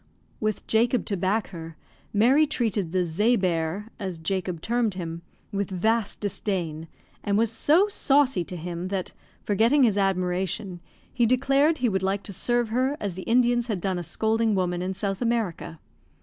[0.39, 1.77] With Jacob to back her,
[2.11, 6.87] Mary treated the "zea bear," as Jacob termed him, with vast disdain,
[7.23, 9.11] and was so saucy to him that,
[9.43, 10.79] forgetting his admiration,
[11.13, 14.55] he declared he would like to serve her as the Indians had done a scolding
[14.55, 15.79] woman in South America.